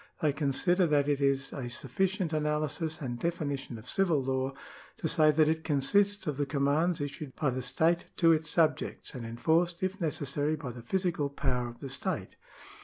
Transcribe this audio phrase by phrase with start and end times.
[0.19, 4.55] They consider that it is a sufficient analysis and definition of civil law,
[4.97, 9.13] to siy that it consists of the commands issued by the state to its subjects,
[9.13, 12.35] and enforced, if necessary, by the physical power of the state.